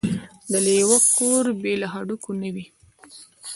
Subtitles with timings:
[0.51, 2.65] د لېوه کور بې له هډوکو نه وي.